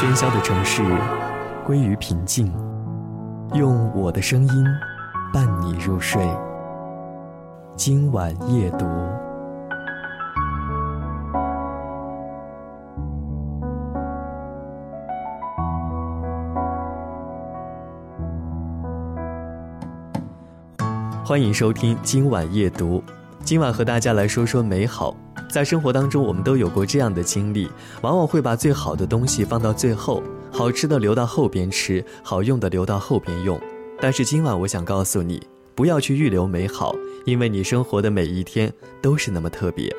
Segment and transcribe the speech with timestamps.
[0.00, 0.82] 喧嚣的城市
[1.62, 2.50] 归于平静，
[3.52, 4.64] 用我的声音
[5.30, 6.26] 伴你入睡。
[7.76, 8.86] 今晚夜读，
[21.22, 23.04] 欢迎收听今晚夜读。
[23.44, 25.14] 今晚和大家来说说美好。
[25.50, 27.68] 在生活当中，我们都有过这样的经历，
[28.02, 30.22] 往往会把最好的东西放到最后，
[30.52, 33.60] 好吃的留到后边吃，好用的留到后边用。
[34.00, 35.42] 但是今晚我想告诉你，
[35.74, 36.94] 不要去预留美好，
[37.24, 38.72] 因为你生活的每一天
[39.02, 39.92] 都是那么特别。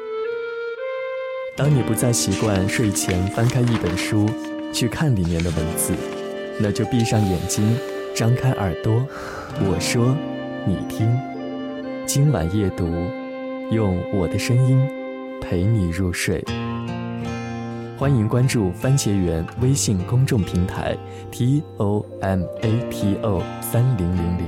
[1.58, 4.30] 当你不再习惯睡前翻开一本书，
[4.72, 5.94] 去看里面的文字，
[6.60, 7.78] 那就闭上眼睛，
[8.16, 9.06] 张开耳朵，
[9.60, 10.16] 我说，
[10.66, 11.14] 你听，
[12.06, 12.88] 今晚夜读。
[13.72, 14.86] 用我的声音
[15.42, 16.42] 陪你入睡。
[17.98, 20.96] 欢迎关注番茄园微信公众平台
[21.32, 24.46] t o m a t o 三零零零。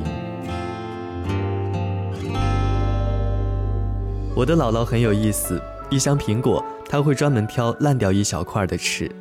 [4.36, 9.12] 我的姥姥很有意思，一箱苹果，她会专门挑烂掉一小块的吃，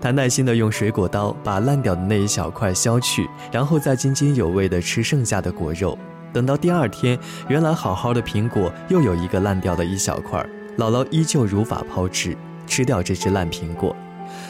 [0.00, 5.98] 她耐心的用水果刀把烂掉的那一小块削去，然后再津津有味的吃剩下的果肉。
[6.32, 10.46] 等到第二天，原来好好的苹果又有一个烂掉的一小块，
[10.78, 13.94] 姥姥依旧如法炮制，吃掉这只烂苹果。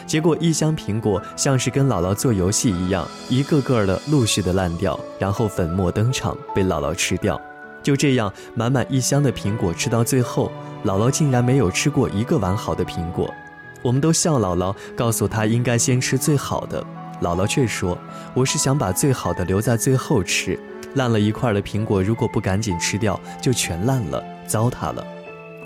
[0.05, 7.39] 结果一箱苹果像是跟姥姥做游戏一样，一个个的陆续的烂掉，然后粉末登场，被姥姥吃掉。
[7.81, 10.51] 就这样，满满一箱的苹果吃到最后，
[10.85, 13.33] 姥姥竟然没有吃过一个完好的苹果。
[13.81, 16.83] 我们都笑姥姥，告诉她应该先吃最好的，
[17.21, 17.97] 姥姥却说
[18.35, 20.59] ：“我是想把最好的留在最后吃。”
[20.93, 25.03] 烂了一块的苹果，如果不赶紧吃掉，就全烂了，糟蹋了。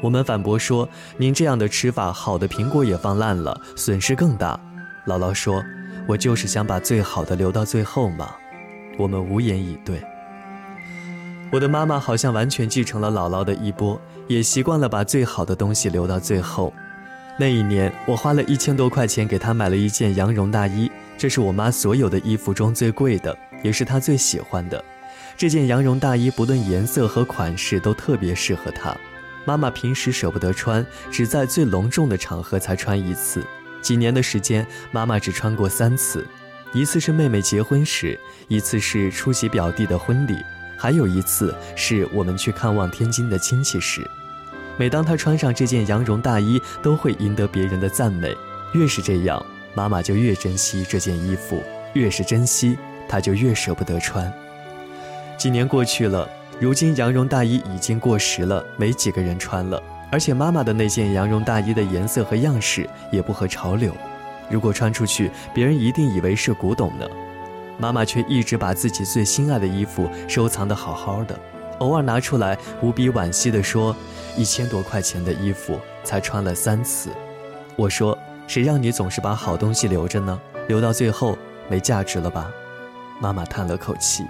[0.02, 4.60] 我们反驳说：“您这样的吃法，好的苹果也放烂了，损失更大。”
[5.08, 5.64] 姥姥说
[6.08, 8.36] ：“我就是想把最好的留到最后嘛。”
[8.98, 10.02] 我们无言以对。
[11.52, 16.74] 我的妈妈好像完全继承了姥姥的衣钵，也习惯了把最好的东西留到最后。
[17.38, 24.84] 那一年，我花了一千多块钱给她买了一件羊绒大衣，这是我妈所有的衣服中最贵的，也是她最喜欢的。
[25.38, 28.96] 这件羊绒大衣不论颜色和款式都特别适合她。
[29.46, 33.44] 妈妈平时舍不得穿，只在最隆重的场合才穿一次。
[33.82, 36.26] 几年的时间，妈妈只穿过三次：
[36.74, 40.36] 一次是妹妹结婚时，一次是出席表弟的婚礼，
[40.76, 44.06] 还有一次是我们去看望天津的亲戚时。
[44.78, 48.36] 每当她穿上这件羊绒大衣，都会赢得别人的赞美。
[48.74, 49.46] 越是这样，
[49.76, 51.64] 妈妈就越珍惜这件衣服；
[51.94, 52.78] 越是珍惜，
[53.08, 54.34] 她就越舍不得穿。
[55.38, 56.28] 几年过去了，
[56.60, 59.82] 如今羊绒大衣已经过时了，没几个人穿了。
[60.10, 63.94] 而且妈妈的那件羊绒大衣的颜色和样式也不合潮流，
[64.50, 67.06] 如果穿出去，别人一定以为是古董呢。
[67.78, 71.38] 妈妈却一直把自己最心爱的衣服收藏得好好的，
[71.80, 73.94] 偶尔拿出来，无比惋惜地说
[74.38, 77.10] ：“一千多块钱的衣服才穿了三次。”
[77.76, 78.18] 我说
[78.48, 80.40] ：“谁让你总是把好东西留着呢？
[80.70, 82.50] 留到最后没价值了吧？”
[83.20, 84.24] 妈妈叹了口气。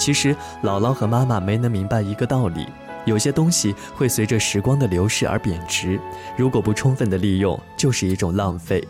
[0.00, 2.66] 其实，姥姥和妈妈没能明白一个道理：
[3.04, 6.00] 有些东西会随着时光的流逝而贬值，
[6.38, 8.82] 如果不充分的利用，就是一种浪费。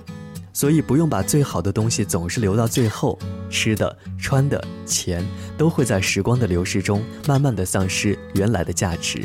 [0.53, 3.19] 所以，不用把最好的东西总是留到最后。
[3.51, 5.27] 吃的、穿的、钱，
[5.59, 9.25] 都会在时光的流逝中慢慢的丧失原来的价值。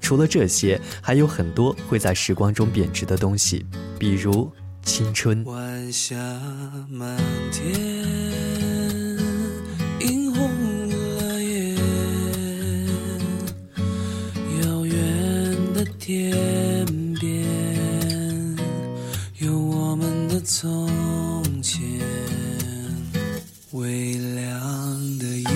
[0.00, 3.66] 除了这些，还有很多会在时光中贬值的东西，
[3.98, 4.50] 比如
[4.82, 5.44] 青春。
[5.44, 6.16] 晚霞
[6.88, 7.18] 满
[7.52, 8.25] 天。
[16.06, 16.86] 天
[17.18, 17.44] 边
[19.40, 20.88] 有我们的从
[21.60, 21.82] 前，
[23.72, 25.50] 微亮的夜，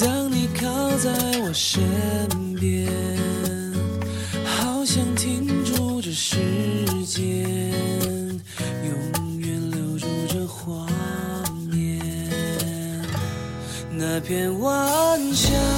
[0.00, 1.84] 当你靠在我身
[2.58, 2.90] 边，
[4.42, 6.38] 好想停住这时
[7.04, 7.46] 间，
[8.86, 10.86] 永远留住这画
[11.70, 12.00] 面，
[13.90, 15.75] 那片晚霞。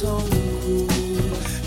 [0.00, 0.88] 痛苦，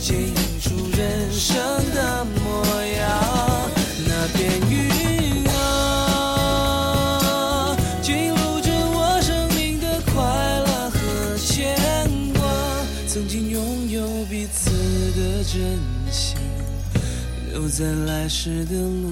[0.02, 1.56] 剪影出人生
[1.94, 2.66] 的模
[2.98, 3.70] 样。
[4.08, 5.54] 那片云啊，
[8.02, 10.14] 记录着我生命的快
[10.62, 10.98] 乐和
[11.38, 11.78] 牵
[12.34, 12.42] 挂，
[13.08, 14.72] 曾经拥有彼此
[15.12, 15.78] 的真
[16.12, 16.36] 心。
[17.52, 19.12] 留在来时的路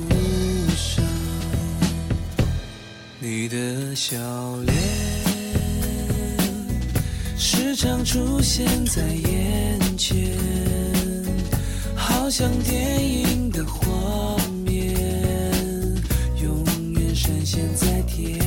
[0.76, 1.06] 上，
[3.20, 4.18] 你的笑
[4.66, 4.76] 脸
[7.44, 10.16] 时常出现在眼前，
[11.96, 14.96] 好像电影的画面，
[16.40, 18.40] 永远闪现在天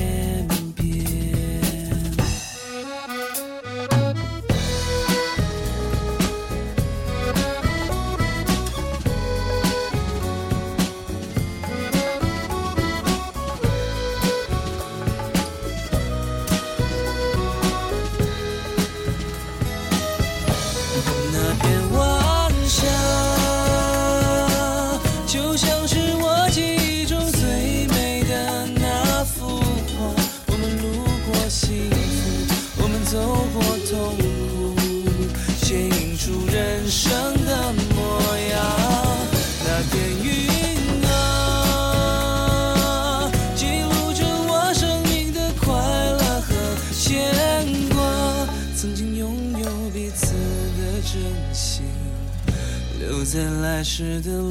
[53.84, 54.50] 在来时的路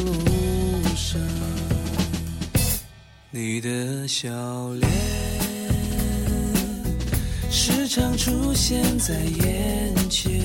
[0.95, 1.19] 上。
[3.31, 4.29] 你的笑
[4.73, 4.91] 脸
[7.49, 10.39] 时常出现在眼前，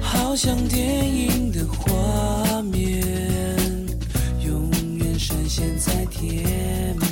[0.00, 3.00] 好像电影的画面，
[4.44, 7.11] 永远闪现在天边